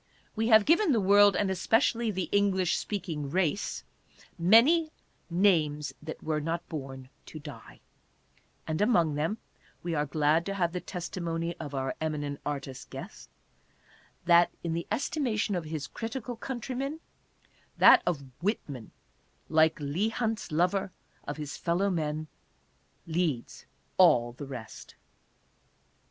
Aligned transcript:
We 0.35 0.47
have 0.47 0.65
given 0.65 0.93
the 0.93 0.99
world, 0.99 1.35
and 1.35 1.51
especially 1.51 2.09
the 2.09 2.27
English 2.31 2.75
speaking 2.75 3.29
race, 3.29 3.83
many" 4.39 4.89
names 5.29 5.93
that 6.01 6.23
were 6.23 6.41
not 6.41 6.67
born 6.67 7.09
to 7.27 7.37
die," 7.37 7.81
and 8.65 8.81
among 8.81 9.13
them, 9.13 9.37
we 9.83 9.93
are 9.93 10.07
glad 10.07 10.43
to 10.47 10.55
have 10.55 10.73
the 10.73 10.81
testimony 10.81 11.55
of 11.57 11.75
our 11.75 11.93
eminent 12.01 12.39
artist 12.47 12.89
guest, 12.89 13.29
that, 14.25 14.49
in 14.63 14.73
the 14.73 14.87
estimation 14.91 15.53
of 15.53 15.65
his 15.65 15.85
critical 15.85 16.35
countrymen, 16.35 16.99
that 17.77 18.01
of 18.03 18.23
Whitman, 18.41 18.89
like 19.49 19.79
Leigh 19.79 20.09
Hunt's 20.09 20.51
lover 20.51 20.91
of 21.27 21.37
his 21.37 21.57
fellow 21.57 21.91
men, 21.91 22.27
leads 23.05 23.67
all 23.99 24.31
the 24.31 24.47
rest. 24.47 24.95